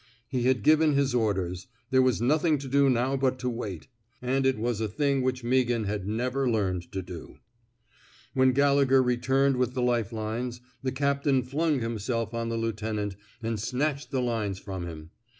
He 0.27 0.45
had 0.47 0.63
given 0.63 0.93
his 0.93 1.13
orders. 1.13 1.67
There 1.91 2.01
was 2.01 2.19
nothing 2.19 2.57
to 2.57 2.67
do 2.67 2.89
now 2.89 3.15
but 3.15 3.37
to 3.37 3.49
wait. 3.51 3.87
And 4.19 4.47
it 4.47 4.57
was 4.57 4.81
a 4.81 4.87
thing 4.87 5.21
which 5.21 5.43
Mea 5.43 5.63
ghan 5.63 5.83
had 5.83 6.07
never 6.07 6.49
learned 6.49 6.91
to 6.93 7.03
do. 7.03 7.37
When 8.33 8.51
Gallegher 8.53 9.03
returned 9.03 9.57
with 9.57 9.75
the 9.75 9.83
life 9.83 10.11
lines, 10.11 10.59
the 10.81 10.91
captain 10.91 11.43
flung 11.43 11.81
himself 11.81 12.33
on 12.33 12.49
the 12.49 12.57
lieu 12.57 12.73
tenant, 12.73 13.15
and 13.43 13.59
snatched 13.59 14.09
the 14.09 14.21
lines 14.21 14.57
from 14.57 14.87
him. 14.87 15.11